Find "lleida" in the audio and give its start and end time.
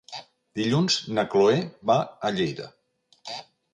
2.39-2.67